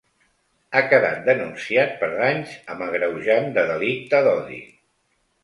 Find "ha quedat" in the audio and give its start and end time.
0.71-1.19